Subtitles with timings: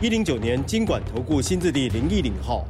[0.00, 2.64] 一零九年金管投顾新字第零一零号。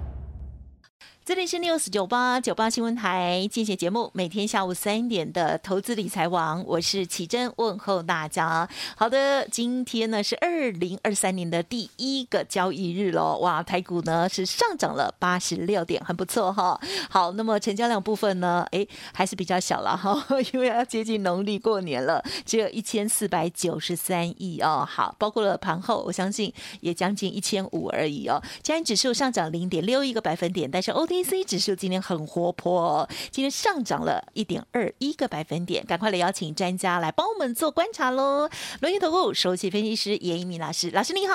[1.29, 8.67] 这里是 News 九八九八新闻台，进行节目，每天下午三点的投资理财王，我是启珍，问候大家。
[8.97, 16.81] 好的，今天呢是二零二三年的第一个交易日喽，哇，台股呢是上涨了八十六点，很不错哈。
[17.11, 24.83] 好，那么成交量部分呢，哎，还是比较小了哈， 因为要接近农历过年了，只有一千四百九十三亿哦。
[24.89, 28.43] 好，包括了盘后，我相信也将近一千五而已哦。
[28.63, 31.18] 加权指数上涨零点六一个百分点，但是 OT。
[31.23, 38.49] C 指数今天很活泼，今天上涨了一点二一个百分点，赶快来邀请专家来帮我们做观察喽！
[38.81, 41.35] 轮源投顾首席分析师严一民老师，老师你好。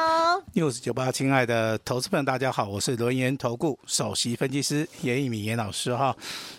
[0.53, 6.15] News 九八，亲爱的投资朋友，大家好，我是轮源投顾首席分析师严一民严老师哈。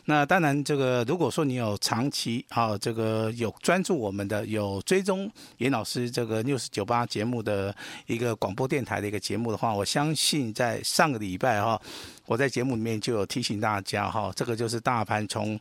[0.06, 7.75] 那当然，这个如果说你有长期啊，这个有专注我们的，有追踪严老师这个 News 九八节目的
[8.06, 11.80] 一个广播电台的一个节目的话，我相信在上个礼拜哈。
[12.27, 15.58] 我在节目里面就有提醒大家哈，这个就是大盘从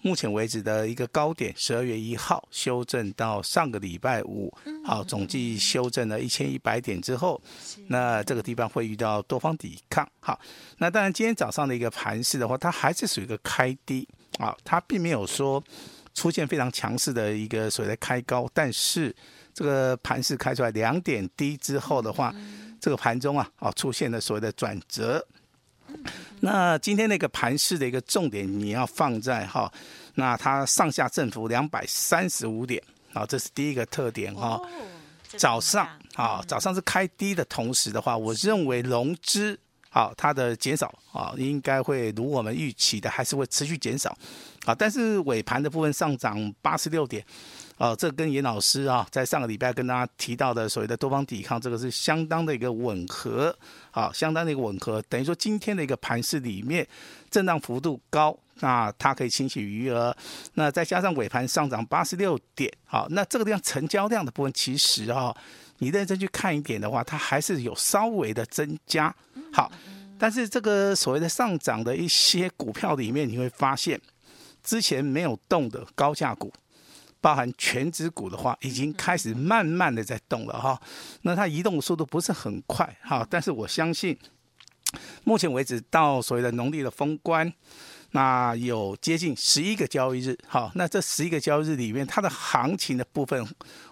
[0.00, 4.52] 目前为止的一个高点，十二月一号修正到上个礼拜五，
[4.84, 7.40] 好，总计修正了一千一百点之后，
[7.88, 10.06] 那这个地方会遇到多方抵抗。
[10.20, 10.38] 好，
[10.76, 14.06] 那当然今天早上的一个盘势的话，它还是属于一个开低
[14.38, 15.62] 啊，它并没有说
[16.12, 19.14] 出现非常强势的一个所谓的开高，但是
[19.54, 22.32] 这个盘势开出来两点低之后的话，
[22.78, 25.26] 这个盘中啊啊出现了所谓的转折。
[26.40, 29.72] 那今天那个盘势的一个重点，你要放在哈，
[30.14, 34.60] 那它上下振幅两百三十五点，啊，这是第一个特点哈。
[35.36, 39.58] 早上啊，早上是开低的同时的话，我认为融资
[39.90, 44.16] 啊，它的减少啊，应该会如我们预期的，还是会持续减少，
[44.64, 47.24] 啊，但是尾盘的部分上涨八十六点。
[47.76, 53.54] 哦，这跟严老师啊，在上个礼拜跟大家提到的所谓的多方抵抗，这个是相当的一个吻合，
[53.90, 55.02] 啊，相当的一个吻合。
[55.08, 56.86] 等于说今天的一个盘势里面，
[57.30, 60.16] 震荡幅度高，那它可以清洗余额，
[60.54, 65.36] 那再加上尾盘上涨八十六点，好，那这个地方成交量的部分，其实啊，
[65.78, 69.12] 你认真去看一点的话，它还是有稍微的增加，
[69.52, 69.72] 好，
[70.16, 74.00] 但是这个所谓的上涨的一些股票里面，你会发现
[74.62, 76.52] 之前没有动的高价股。
[77.24, 80.78] 包含全指股的话，已经开始慢慢的在动了哈。
[81.22, 84.14] 那它移动的速度不是很快哈，但是我相信，
[85.24, 87.50] 目前为止到所谓的农历的封关，
[88.10, 90.70] 那有接近十一个交易日哈。
[90.74, 93.48] 那这十一个交易日里面，它的行情的部分，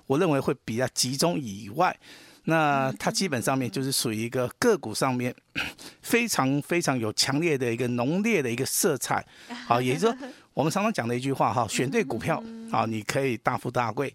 [0.06, 1.98] 我认为会比较集中以外，
[2.44, 5.34] 那它基本上面就是属于一个个股上面
[6.02, 9.24] 非常非常有强烈的一个浓烈的一个色彩，
[9.66, 10.28] 好，也就是说。
[10.54, 12.36] 我们常常讲的一句话哈，选对股票
[12.70, 14.06] 啊，你可以大富大贵；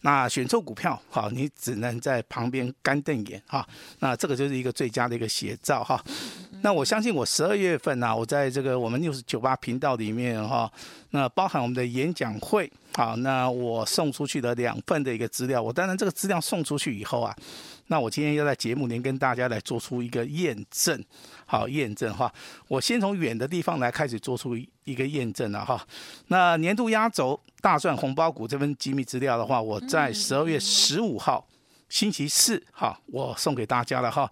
[0.00, 3.68] 那选错股票，好，你只能在旁边干瞪眼哈。
[3.98, 6.02] 那这个就是一个最佳的一个写照哈。
[6.62, 10.72] 那我相信我十二月份呢，我在这个我们 News 九八频道里面哈，
[11.10, 17.34] 那包含我们的演讲会，好，那我送出去的两份的一个资料，我当然这个资料送出去以后啊。
[17.88, 21.02] 那我今天要在节目里面跟大家来做出一个验证，
[21.44, 22.32] 好，验证哈。
[22.68, 25.84] 我先从远的地方来开始做出一个验证了哈。
[26.28, 31.46] 那年度压轴大赚红包股这份机密资料的话，我在十二月十五号
[31.92, 34.28] 星期四哈，我送给大家了哈。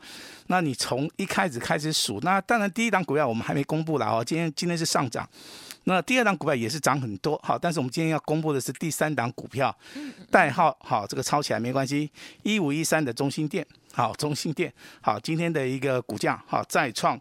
[0.46, 4.24] 那你从一开始开始数，那当然第一档股票我们还没公布了哦。
[4.24, 5.28] 今天今天是上涨。
[5.84, 9.74] 那第二档股票也是涨很多，哈，但是我们今天要公布的是第三档股票，
[10.30, 12.10] 代号好，这个抄起来没关系，
[12.42, 14.72] 一五一三的中心店，好，中心店，
[15.02, 17.20] 好，今天的一个股价好再创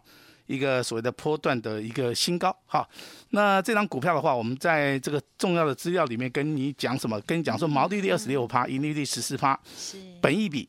[0.50, 2.84] 一个所谓的波段的一个新高，哈，
[3.30, 7.20] 那这张股票的话，我们在这个重要的资料里面跟你讲什么？
[7.20, 10.68] 跟你讲说毛利率二十六趴，盈利率十四趴，是，本益比。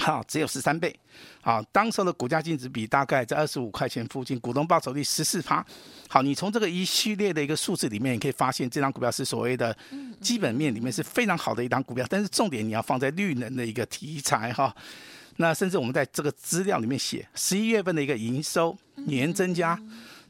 [0.00, 0.94] 好，只有十三倍。
[1.40, 5.64] 好，当时的股价净值比大概在二十五块钱附近，股东报酬率十四趴。
[6.08, 9.76] 好，你从这个一系列的一个数字里面，你可以发现这张股票是所谓的
[10.20, 12.06] 基本面里面是非常好的一档股票。
[12.08, 14.74] 但是重点你要放在绿能的一个题材哈。
[15.40, 18.76] 那甚至我们在这个资料里面写，十一月份的一个营收
[19.08, 19.76] 年增加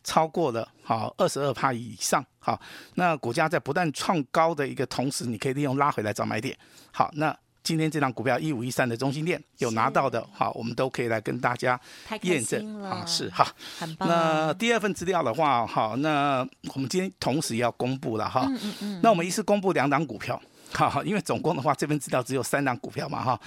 [0.03, 2.25] 超过了好二十二趴以上。
[2.39, 2.59] 好，
[2.95, 6.57] 那股价在不断创高的一个同时，你可以利用拉回来找买点。
[6.91, 7.37] 好，那。
[7.65, 11.79] 今天这档股票一五一三的中心店有拿到的，好，我们都可以来跟大家
[12.23, 13.47] 验证啊，是哈，
[13.79, 14.09] 很棒。
[14.09, 16.39] 那第二份资料的话，好，那
[16.73, 20.41] 我们今天同时要公布了哈，嗯嗯嗯，那我们一次公布两档股票，
[20.73, 23.39] 好，因为总共的话这份资料只有三档股票嘛哈，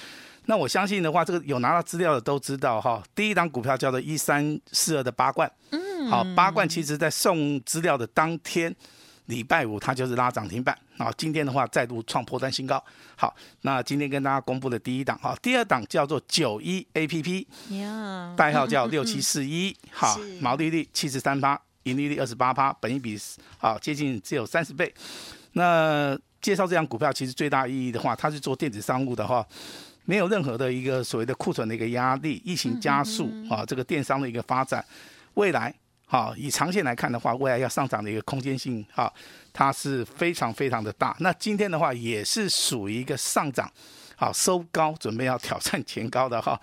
[0.45, 8.75] 那我相信的话，这个有拿到资料的都知道哈，第一档股票叫做一三四二的八冠，嗯，好，八冠其实在送资料的当天。
[9.27, 12.83] 礼拜五它就是拉涨停板，啊，今天的话再度创破单新高。
[13.15, 17.47] 好，那今天跟大家公布的第一档，哈，第二档叫做九一 A P P，
[18.35, 23.17] 代号叫 六七四一，好，毛利率七十三趴，盈利率二十八趴，本益比
[23.59, 24.93] 啊接近只有三十倍。
[25.53, 29.47] 那介绍这张股票，其实最大意义的话，它是做电子商务的话，
[30.05, 34.83] 没有任何的一个所谓的库存的一个压力，疫情加速啊，这个电商的一个发展，
[35.35, 35.73] 未来。
[36.05, 39.09] 好，以长线来看的话，未来要上涨的一个空间性，哈，
[39.53, 41.15] 它是非常非常的大。
[41.21, 43.71] 那今天的话也是属于一个上涨，
[44.21, 46.59] 好收高，准备要挑战前高的哈。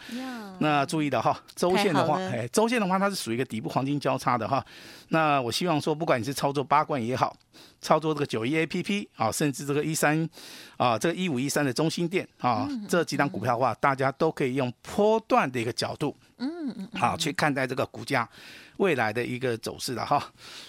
[0.60, 4.64] 那注意的哈，周线的话，哎，周线的话它是属于一个底部黄金交叉的哈。
[5.08, 7.37] 那我希望说，不管你是操作八冠也好，
[7.81, 10.28] 操作这个九一 A P P 啊，甚至这个一三
[10.76, 18.28] 啊，这个一五一三的中心店啊，这几档股票的话，大家都可以用波段的一个角度，嗯嗯，好去看待这个股价。
[18.76, 20.25] 未来的一个走势的哈，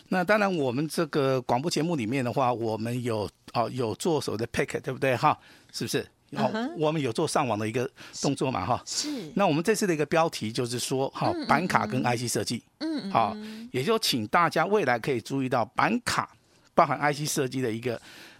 [0.08, 5.38] 那当然我们这个广播节目里面的话，我们有哦有做所谓的 pick 对不对哈？
[5.72, 6.04] 是不是？
[6.32, 7.90] 哦，我们有做上网的一个
[8.22, 8.82] 动作嘛哈？
[8.86, 9.10] 是。
[9.36, 13.38] 那我们这次的一个标题就是说，哈，板卡跟 IC 设计，嗯嗯，好，
[13.72, 16.30] 也就请大家未来可以注意到板卡
[16.74, 18.00] 包含 IC 设计的一个。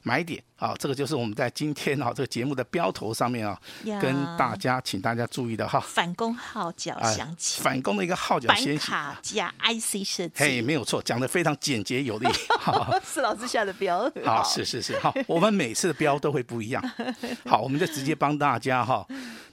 [0.10, 3.56] 买点啊，这个就是我们在今天啊这个节目的标头上面啊，
[4.02, 5.80] 跟大家请大家注意的哈。
[5.80, 8.76] 反攻号角响起，反攻的一个号角先。
[8.76, 12.28] 板卡加 IC 设计，嘿，没有错，讲的非常简洁有力。
[13.06, 14.12] 是老师下的标。
[14.26, 16.84] 好，是是是，好，我们每次的标都会不一样。
[17.46, 19.06] 好，我们就直接帮大家哈。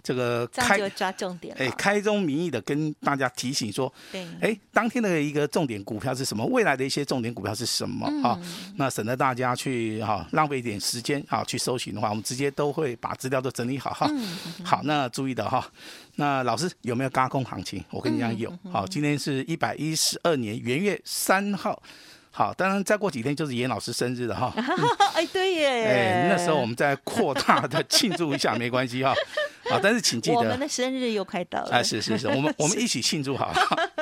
[0.06, 6.46] 这个开就抓重点，哎，开宗明义的跟大家提醒说，对，哎，当天的一个重点股票是什么？
[6.46, 8.06] 未来的一些重点股票是什么？
[8.22, 14.06] 啊、嗯，那省得大家去哈浪费一点时间啊去搜寻的话，我们直接都会把资料都整理好哈。
[14.12, 15.68] 嗯、好，那注意的哈，
[16.14, 17.84] 那老师有没有轧空行情？
[17.90, 18.56] 我跟你讲有。
[18.70, 21.82] 好，今天是一百一十二年元月三号。
[22.30, 24.52] 好，当然再过几天就是严老师生日了哈。
[25.16, 25.86] 哎，对耶。
[25.86, 29.14] 哎，那时候我们再扩大的庆祝一下，没关系哈。
[29.70, 31.70] 好，但是请记得，我们的生日又快到了。
[31.70, 33.52] 啊，是是是，我们 我们一起庆祝好。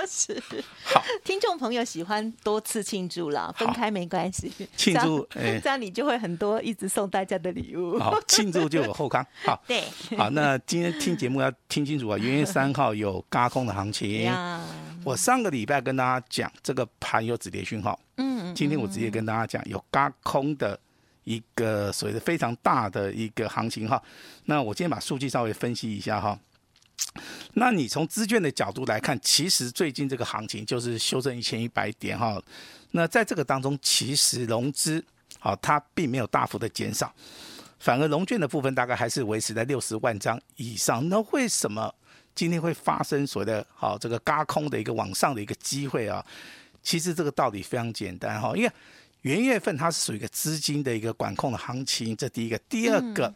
[0.08, 0.40] 是。
[0.84, 4.52] 好，听众朋友喜欢多次庆祝了，分开没关系。
[4.76, 7.98] 庆祝，哎，这样你就会很多一直送大家的礼物。
[7.98, 9.26] 好，庆祝就有后康。
[9.44, 9.82] 好，对。
[10.16, 14.30] 好，那今天听节目要听清楚啊，元月三号有嘎空的行情。
[15.04, 17.98] 我上个礼拜跟大家讲，这个盘有止跌讯号。
[18.16, 20.78] 嗯，今天我直接跟大家讲，有嘎空的
[21.24, 24.02] 一个所谓的非常大的一个行情哈。
[24.44, 26.38] 那我今天把数据稍微分析一下哈。
[27.54, 32.40] 那你从资券的角度来看，其实最近这个行情就是修正一千一百点哈。
[32.92, 35.04] 那在这个当中，其实融资
[35.40, 37.12] 啊它并没有大幅的减少，
[37.80, 41.08] 反而融券的部分大概还是维持在六十万张以上。
[41.08, 41.92] 那为什么
[42.34, 46.24] 今天会发生所谓的好这个嘎空的一个往上的一个机会啊？
[46.82, 48.70] 其实这个道理非常简单哈，因为
[49.24, 52.58] 元月份它是属于一个资金的一个管控的行情，这第一个。
[52.68, 53.34] 第二个，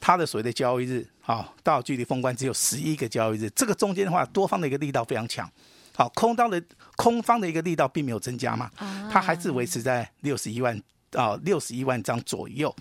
[0.00, 5.48] 它的所谓的交易日啊，到距离封关只有十一个交易日，这个中间的话，多方的一个力道非常强，
[5.94, 6.60] 好，空到的
[6.96, 8.68] 空方的一个力道并没有增加嘛，
[9.10, 12.74] 它还是维持在六十一万到六十一万张左右。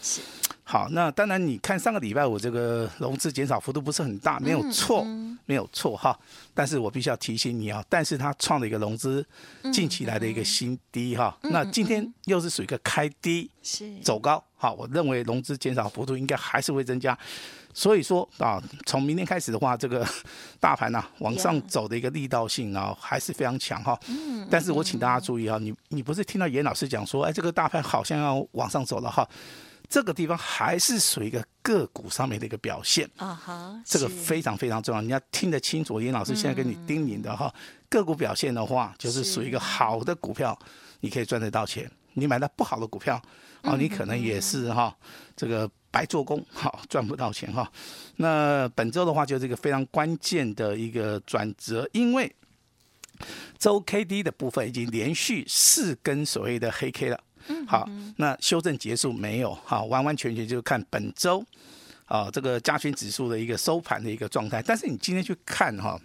[0.63, 5.03] 好，那当然，你看上个礼拜我这个融资减少幅度不是很大，没有错，
[5.45, 6.17] 没有错哈。
[6.53, 9.25] 但是我必须要提醒你啊，但是它创了一个融资
[9.73, 11.35] 近期来的一个新低哈。
[11.43, 13.49] 那今天又是属于一个开低
[14.01, 17.17] 走高，好，我认为融资减少幅度应该还是会增加。
[17.73, 20.07] 所以说啊，从明天开始的话，这个
[20.59, 23.97] 大盘呐往上走的一个力道性啊还是非常强哈。
[24.49, 29.27] 但是我请大家注意啊，你你不是听到严老师讲说，哎，这个大盘好像要往上走了哈。
[29.91, 36.00] 这个地方还是属于一个个股上面的一个表现啊哈，这个非常非常重要，你要听得清楚。
[36.00, 37.53] 严老师现在跟你叮咛的哈，
[37.89, 40.57] 个股表现的话，就是属于一个好的股票，
[41.01, 41.91] 你可以赚得到钱。
[42.13, 43.21] 你买到不好的股票，
[43.63, 44.95] 啊，你可能也是哈，
[45.36, 47.69] 这个白做工，好，赚不到钱哈。
[48.15, 52.33] 那本周的话，就是一个非常关键的一个转折，因为
[53.60, 57.19] 周 K D 的部分已经连续四根所谓的黑 K 了。
[57.67, 59.53] 好，那修正结束没有？
[59.65, 61.43] 好，完完全全就看本周
[62.05, 64.62] 啊这个加权指数的一个收盘的一个状态。
[64.62, 66.00] 但是你今天去看哈，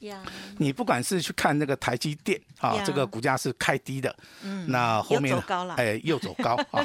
[0.00, 0.22] 呀，
[0.58, 2.82] 你不管是去看那个台积电啊，呀。
[2.86, 5.74] 这个股价是开低的，嗯，那后面又走高了。
[5.74, 6.84] 哎又走高 啊，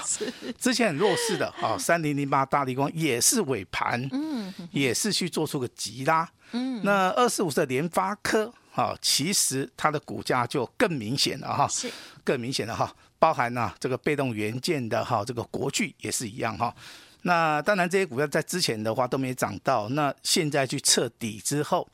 [0.60, 11.92] 之前很弱势的啊， 三零零八大立光也是尾盘，嗯也是去做出个急拉，嗯，那二四五的联发科啊，其实它的股价就更明显了哈，是
[12.24, 16.76] 更明显了哈，包含呢这个被动元件的哈，这个国巨也是一样哈。
[17.22, 21.88] 那当然这些股票在之前的话都没涨到，那现在去彻底之后。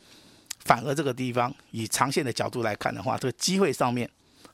[0.66, 4.08] 反而这个地方，以长线的角度来看的话，这个机会上面，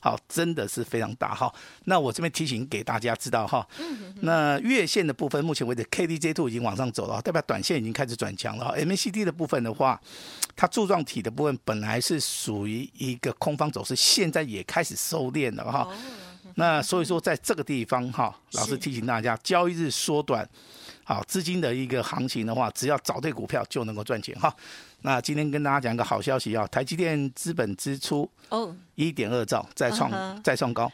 [0.06, 1.52] 好，真的是非常大哈。
[1.86, 3.66] 那我这边提醒给大家知道哈，
[4.20, 8.72] 那月线的部分，目前为止 KDJ2 已经往上走了，代表短线已经开始转强了。
[8.78, 10.00] MACD 的部分的话，
[10.54, 15.88] 它柱状体的部分本来是属于一个空方走势，现在也开始收敛了哈。
[16.54, 20.48] 那所以说，在这个地方哈，老师提醒大家，交易日缩短，
[21.08, 24.52] 好，资金的一个行情的话，只要找对股票就能够赚钱哈。
[25.02, 30.90] 那今天跟大家讲一个好消息啊，台积电资本支出哦，一点二兆再创再创高，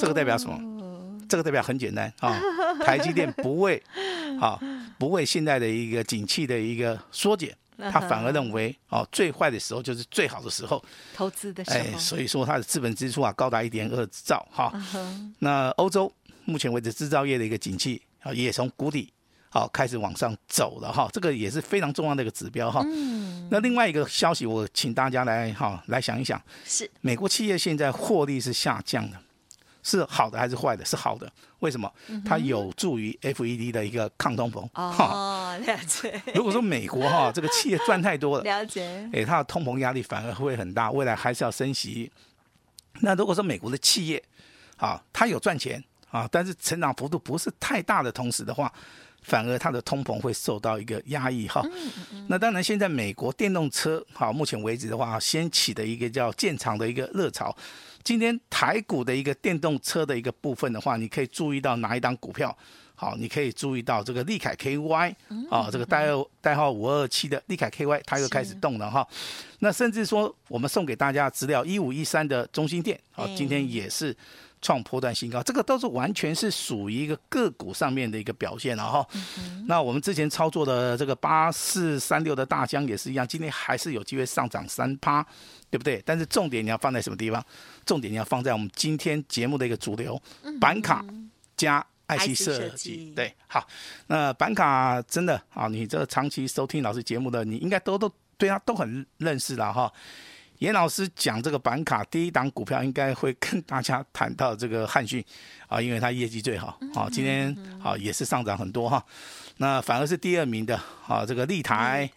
[0.00, 0.58] 这个代表什么？
[1.28, 2.36] 这个代表很简单啊，
[2.84, 3.80] 台积电不为
[4.40, 4.58] 啊
[4.98, 10.84] 不为现在的一个景气的一个缩减，他反而认为哦最坏的时候就是最好的时候，
[11.14, 11.64] 投资的。
[11.64, 14.72] 时候，哎，所以说它的资本支出啊高达一点二兆哈。
[15.38, 16.12] 那欧洲
[16.46, 19.12] 目前为止制造业的一个景气啊也从谷底。
[19.54, 22.82] 好，开始往上走了哈，这个也是非常重要的一个指标哈。
[22.86, 23.46] 嗯。
[23.50, 29.18] 那另外一个消息，我请大家来哈来想一想，是美国企业现在获利是下降的，
[29.82, 30.82] 是好的还是坏的？
[30.86, 31.92] 是好的，为什么？
[32.24, 34.66] 它有助于 FED 的一个抗通膨。
[34.72, 36.22] 哦，了解。
[36.34, 39.06] 如果说美国哈这个企业赚太多了， 了解。
[39.12, 42.10] 哎，它的通膨压力反而会很大，未来还是要升息。
[43.00, 44.24] 那如果说美国的企业
[44.78, 48.72] 啊，它有赚钱啊，但是成长幅度不是太大的同时的话。
[49.24, 51.64] 反而它的通膨会受到一个压抑哈，
[52.26, 57.56] 那当然现在美国电动车好，目前为止的话掀起的一个叫建厂的一个热潮。
[58.02, 62.52] 今天台股的一个电动车的一个部分的话，你可以注意到哪一档股票？
[62.96, 65.14] 好，你可以注意到这个利凯 KY
[65.48, 69.06] 啊，这个代号代号五二七的利凯 KY，它又开始动了哈。
[69.60, 74.16] 那甚至说我们送给大家资料一五一三的中心店啊，今天也是。
[74.62, 79.04] 创波段新高，这个都是完全是属于一个个股上面的一个表现了哈。
[79.66, 85.20] 那我们之前操作的这个八四三六的大疆也是一样，今天还是有机会上涨三趴，
[85.68, 86.00] 对不对？
[86.06, 87.44] 但是重点你要放在什么地方？
[87.84, 90.20] 重点你要放在我们今天节目的一个主流，
[90.60, 91.04] 板卡
[91.56, 93.12] 加 IC 设计。
[93.16, 93.66] 对，好，
[94.06, 99.92] 那板卡真的啊，你这长期收听老师节目的，你应该都都对他都很认识了哈。
[100.62, 105.22] 严老师讲这个板卡第一档股票，应该会跟大家谈到这个汉讯
[105.66, 107.52] 啊，因为它业绩最好啊，今天
[107.82, 109.04] 啊也是上涨很多哈。
[109.56, 112.08] 那反而是第二名的啊，这个立台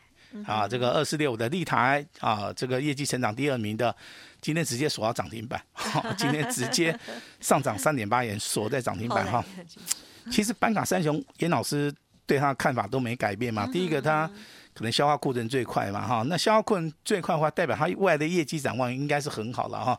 [0.46, 3.94] 啊，这个二四六五的立台啊，这个业绩成长第二名的，
[4.40, 5.60] 今天直接锁到涨停板，
[6.16, 6.96] 今天直接
[7.40, 9.44] 上涨三点八元，锁在涨停板哈。
[10.30, 11.92] 其实板卡三雄，严老师
[12.26, 13.68] 对他的看法都没改变嘛。
[13.68, 14.30] 第一个他。
[14.78, 19.98] 可能消化库存最快嘛，哈，那消化库存最快的话，代表它未来的业绩展望应该是很好了哈。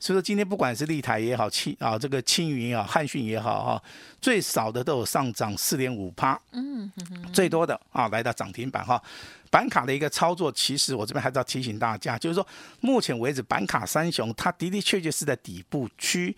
[0.00, 3.82] 所以说今天不管是立台也好，青啊这个青云也好，汉讯也好哈，
[4.20, 6.90] 最少的都有上涨四点五趴，嗯，
[7.32, 9.00] 最多的啊来到涨停板哈。
[9.48, 12.44] 板卡的一个操作，其实我这边还是要提醒大家，就是说
[12.80, 16.36] 目前为止板卡三雄它的的确确是在底部区。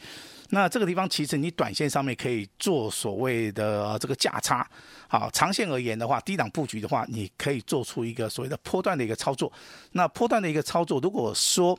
[0.51, 4.67] 那这个地方其实你短线上面可以做所谓的这个价差，
[5.07, 9.53] 好，长线而言的话，低档布局的话，你可以做出一个所谓的波段的一个操作。
[9.93, 11.79] 那波段的一个操作，如果说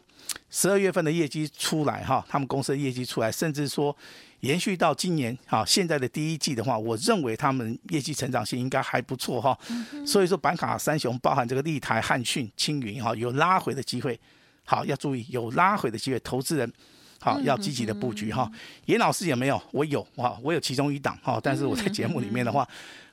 [0.51, 3.95] 十二月份的业绩出来哈，他们公司的业绩出来，甚至说
[4.41, 9.57] 延续到今年啊，现在的第一季的话，我认为他们业绩成长性应该还不错哈。
[10.05, 14.19] 所以说板卡三雄包含这个立台、汉讯、青云哈，有拉回的机会，
[14.63, 16.71] 好，要注意有拉回的机会，投资人。
[17.19, 18.49] 好，要积极的布局哈。
[18.85, 22.67] 严老师也没有，我有哈，我有其中一档哈，但是我在节目里面的话，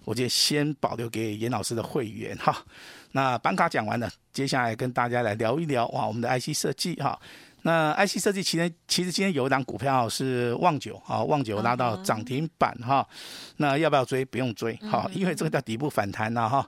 [0.05, 2.57] 我就先保留给严老师的会员哈。
[3.13, 7.19] 那板卡讲完了，接下来跟大家来聊一聊哇，我们的 IC 设计哈。
[7.67, 13.05] 那 IC 设计其实其实今天有一档股票是旺九啊，旺九拉到涨停板哈。
[13.57, 14.25] 那要不要追？
[14.25, 16.65] 不用追哈，因为这个叫底部反弹呐哈。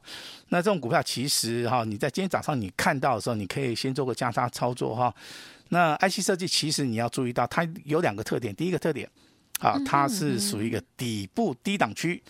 [0.48, 5.14] 那这种股票其实哈，你在今天早上你看到的时候，你可以先做个加差操作哈。
[5.68, 8.52] 那 IC 设计其实你要注意到，它有两个特点。
[8.56, 9.08] 第一个特点，
[9.60, 12.20] 啊，它是属于一个底部低档区，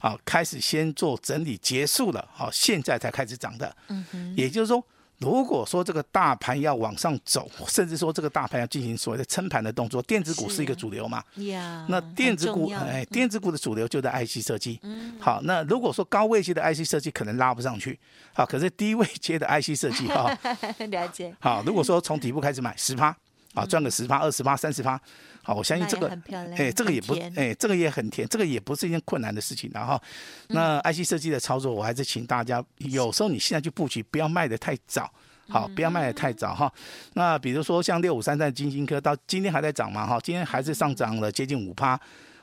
[0.00, 3.76] 啊，开始先做整理结束了，好，现在才开始涨的。
[3.86, 4.34] 嗯哼。
[4.36, 4.84] 也就是说，
[5.18, 11.22] 如果说这个大盘要往上走， 甚至说这个大盘要进行所谓的撑盘的动作，电子股是一个主流嘛？
[11.36, 14.78] 呀，那电子股，哎，电子股的主流就在 IC 设计。
[14.82, 17.98] 嗯，好，那如果说高位阶的 IC 设计可能拉不上去，
[18.34, 20.36] 好，可是低位阶的 IC 设计哈，
[20.90, 21.34] 了解。
[21.40, 23.16] 好，如果说从底部开始买十趴，
[23.56, 25.00] 啊，赚个十趴、二十趴、三十趴。
[25.42, 26.08] 好，我相信这个，
[26.56, 29.70] 哎，这个也不，哎，这个也很甜，这个也不是一件困难的事情。
[29.70, 30.00] 的哈，
[30.48, 35.08] 那 IC 设计的操作，我还是请大家，有时候你现在去布局，不要卖的太早，
[35.48, 36.70] 好，不要卖的太早哈。
[37.14, 41.98] 那比如说像六五三三金星科，到今天还在涨嘛，哈，今天还是上涨了接近五趴，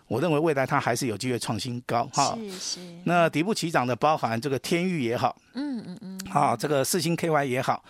[0.07, 2.37] 我认为未来它还是有机会创新高，哈。
[2.39, 2.79] 是是。
[3.03, 7.83] 那底部起涨的，包含这个天域也好，嗯嗯嗯，好，这个四星 KY 也好。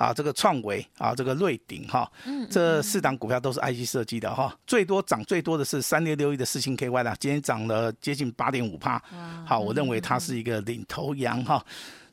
[0.00, 2.10] 啊，这个创维啊，这个瑞鼎哈，
[2.50, 8.98] 这四档股票都是 IC 设计的哈，最多涨最多的是三六六一的四星 KY 啦，今天涨了接近八点五趴，
[9.44, 11.62] 好，我认为它是一个领头羊哈。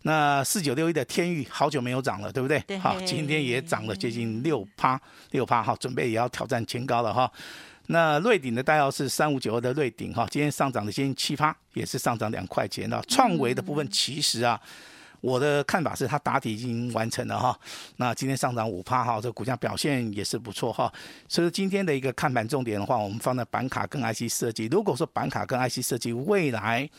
[0.01, 2.77] 那四九六一的天域好久没有涨了，对不对？
[2.77, 5.00] 好，今天也涨了接近六趴，
[5.32, 7.32] 六趴哈，准备也要挑战前高了哈。
[7.86, 13.01] 那瑞鼎的代号是三五九二的瑞鼎哈，今天上涨了接近七趴，也是上涨两块钱了。
[13.08, 14.60] 创维的部分其实啊。
[15.27, 17.60] 我的看法是，它打底已经完成了哈。
[17.98, 20.89] 那今天上涨五趴哈，这个股价表现也是不错哈。
[21.27, 24.67] 所以今天的一个看盘重点的话，我们放在板卡跟 IC 设计。
[24.67, 26.89] 如果说板卡跟 IC 设计未来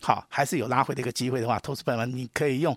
[0.00, 2.74] 好还是有拉回的一个机会的话，投资朋友们你可以用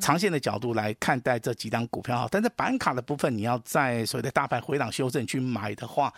[0.00, 2.26] 长线的角度来看待这几档股票哈。
[2.30, 6.10] 但是板卡的部分，你要在所谓的大盘回档修正去买的话。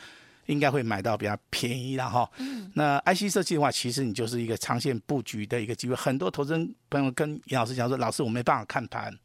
[0.48, 2.28] 应该会买到比较便宜的哈。
[2.74, 5.94] 那 IC 设计的话，其实你就是一个长线布局的一个机会。
[5.94, 9.16] 很多投资人朋友跟严老师讲说：“老师，我没办法看盘。”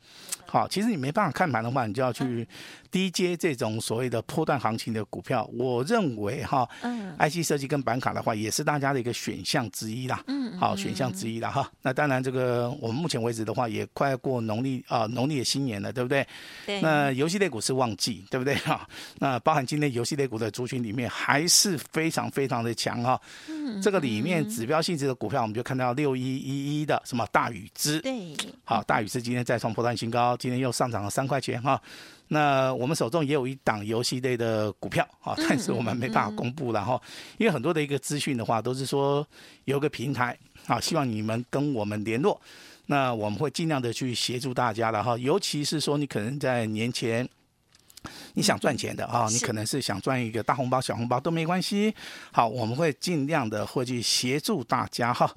[0.54, 2.48] 好，其实你没办法看盘的话，你就要去
[2.92, 5.50] 低接这种所谓的波段行情的股票。
[5.58, 10.24] 我认为哈嗯，IC 设计跟板卡的话，也是大家的一个选项之一啦。
[10.28, 11.68] 嗯好，选项之一啦哈。
[11.82, 16.24] 那当然，这个我们目前为止的话，也快过农历啊农历的新年了，对不对？
[16.68, 16.80] 对。
[16.82, 18.88] 那游戏类股是旺季，对不对哈？
[19.18, 21.10] 那包含今天游戏类股的族群里面。
[21.10, 31.82] 还是非常非常的强哈，嗯这个里面指标性质的股票，我们就看到六一一一的什么大宇资，对，好，大宇之今天再创波段新高，今天又上涨了三块钱哈。
[32.28, 37.02] 那我们手中也有一档游戏类的股票啊，但是我们没办法公布了哈，
[37.38, 39.26] 因为很多的一个资讯的话，都是说
[39.64, 42.38] 有个平台啊，希望你们跟我们联络，
[42.88, 47.26] 那我们会尽量的去协助大家的哈，尤其是说你可能在年前。
[48.34, 51.94] 你想赚钱的啊，你可能是想赚一个大红包、小红包都没关系。
[52.32, 55.30] 好，我们会尽量的会去协助大家哈。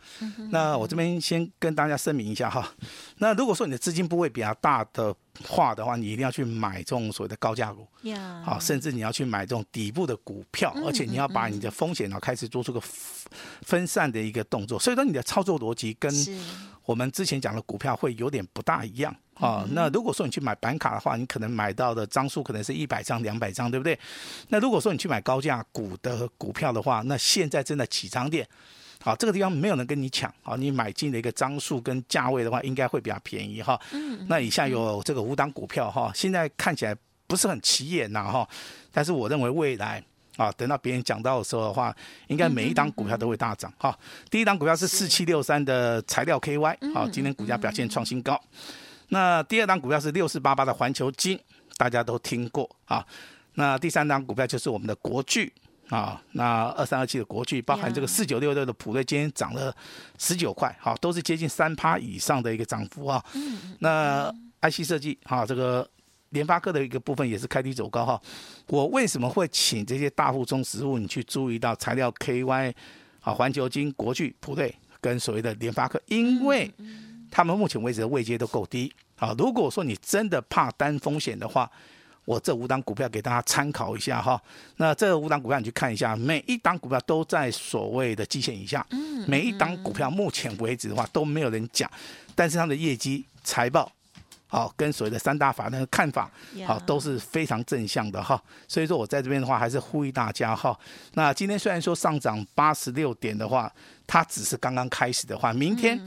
[0.51, 2.73] 那我这边先跟大家声明一下哈。
[3.19, 7.87] 那如果说你的资金部位比较大的话的话，你一定要去买这种所谓的高价股，
[8.45, 12.81] 好，甚至你要去买这种底部的股票，而且你要把你的风险呢开始做出个
[13.63, 14.79] 分散的一个动作。
[14.79, 16.13] 所以说你的操作逻辑跟
[16.85, 19.15] 我们之前讲的股票会有点不大一样。
[19.39, 23.99] 啊、哦，那如果说你去买板卡的话，你可能买到的张数可能是一百张、两百张，对不对？
[24.49, 28.49] 那如果说你去买高价股的股票的话，那现在正在起涨点，
[29.03, 33.79] 好，这个地方没有人跟你抢，好，你买进的一个张数跟价位的话，应该会比较便宜哈。
[34.27, 36.97] 那以下有这个五档股票哈，现在看起来
[37.27, 38.49] 不是很起眼呐哈，
[38.91, 40.03] 但是我认为未来
[40.39, 41.95] 啊，等到别人讲到的时候的话，
[42.29, 43.95] 应该每一档股票都会大涨哈。
[44.31, 48.41] 第一档股票是四七六三的材料 KY，好，今天股价表现创新高。
[49.09, 51.39] 那第二档股票是六四八八的环球金，
[51.77, 53.07] 大家都听过啊。
[53.55, 55.53] 那第三档股票就是我们的国巨
[55.89, 59.75] 啊，那二三二七的国巨，包含这个四九六六的普瑞，今天涨了
[60.19, 63.25] 十九块，好，都是接近三趴以上的一个涨幅啊。
[63.79, 65.89] 那 IC 设计哈，这个
[66.31, 68.21] 联发科的一个部分也是开低走高哈。
[68.67, 72.75] 我为什么会请这些大户中实户你去注意到材料 KY
[73.21, 76.71] 啊、环球金、国巨、普瑞跟所谓的联发科，因为。
[77.31, 79.35] 他们目前为止的位阶都够低啊！
[79.37, 81.71] 如果说你真的怕担风险的话，
[82.25, 84.41] 我这五档股票给大家参考一下哈。
[84.77, 88.85] 那这五档股票你去看一下，每一档股票都在所谓的基线以下，
[89.27, 91.91] 每一档股票目前为止的话都没有人讲，
[92.35, 93.91] 但是它的业绩财报，
[94.49, 96.31] 好跟所谓的三大法人的看法，
[96.67, 98.43] 好都是非常正向的哈。
[98.67, 100.77] 所以说我在这边的话还是呼吁大家哈。
[101.15, 103.73] 那今天虽然说上涨八十六点的话，
[104.07, 106.01] 它只是刚刚开始的话，明天。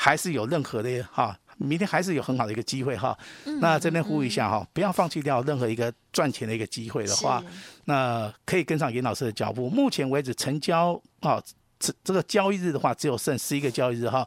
[0.00, 3.18] 还是有任何的哈，明天还是有很好的一个机会哈。
[3.60, 7.42] 那这边呼吁一下哈，不要放弃掉任何一个赚钱的一个机会的话，
[7.86, 9.68] 那可以跟上严老师的脚步。
[9.68, 11.42] 目前为止成交啊，
[11.80, 14.24] 这这个交易日的话，只有剩十一个交易日哈。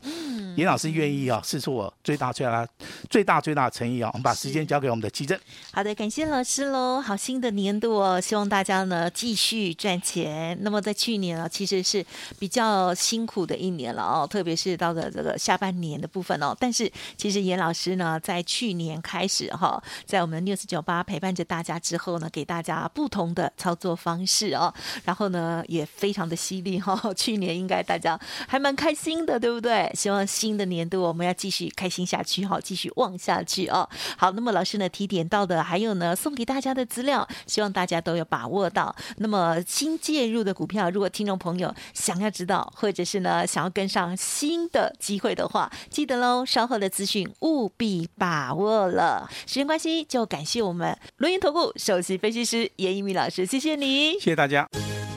[0.56, 2.68] 严老师愿意啊，是出我最大最大
[3.10, 5.38] 最大最大的诚意啊，我们把时间交给我们的奇正。
[5.72, 7.02] 好的，感谢老师喽。
[7.02, 10.58] 好，新的年度哦，希望大家呢继续赚钱。
[10.62, 12.06] 那么在去年啊，其实是
[12.40, 16.56] 比较辛苦的一年了哦，特别是到了这个下半年的部分哦。
[16.60, 24.74] 但是其实严老师呢，在去年开始哈，在我们 News98 陪伴着大家之后呢，给大家不同的操作方式哦，
[25.06, 27.00] 然后呢也非常的犀利哈。
[27.16, 29.92] 去年应该大家还蛮开心的，对不对？
[29.94, 33.88] 希望新的年度我们要继续开心下去哈，继续旺下去哦。
[34.18, 38.96] 好，那么老师呢提点到的还有呢，送给大家的资料，希望大家都有把握到。
[39.18, 49.30] 那么新介入的股票，如果听众朋友想要知道，或者是呢想要跟上新的机会的话，记得喽，稍后的资讯务必把握了。
[49.46, 54.68] 时间关系，就感谢我们伦元投顾首席分析师严一鸣老师，谢谢你，谢谢大家。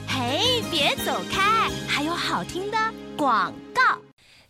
[0.07, 2.77] 嘿，别走开，还有好听的
[3.17, 4.04] 广告。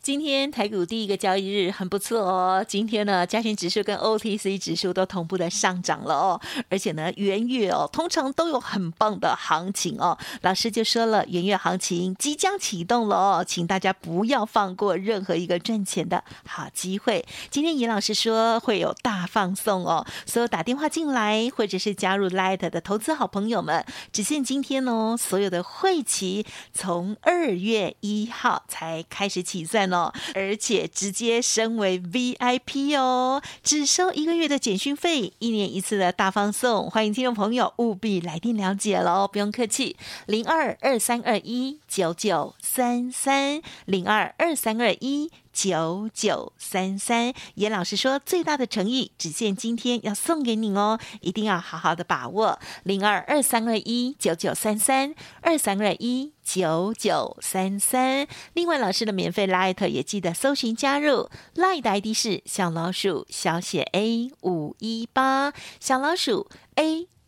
[0.06, 6.40] 今天台股第一个交易日很不错哦，今天呢，加权指数跟 OTC 指数都同步的上涨了哦，
[6.70, 10.16] 而且呢，元月哦，通常都有很棒的行情哦。
[10.44, 17.26] 老师就说了，元月行情即将启动了哦，请大家不要放过任何一个赚钱的好机会。
[17.50, 29.95] 今天严老师说会有大放送哦，所有打电话进来或者是加入 Light 的投资好朋友们，只限今天哦，所有的会期从二月一号才开始起算哦。
[30.34, 45.32] 而且直接升为 VIP 哦，只收一个月的简讯费，一年一次的大放送，欢迎听众朋友务必来电了解喽，不用客气，零二二三二一九九三三零二二三二一。
[45.56, 52.60] 九九三三，严老师说最大的诚意，只限今天要送给你哦，一定要好好的把握。
[52.84, 58.28] 零二二三二一九九三三二三二一九九三三。
[58.52, 67.08] 另外，老师的免费 Line 也记得搜寻加入，Line 的 ID 是小老鼠小写 A 五一八，小老鼠 A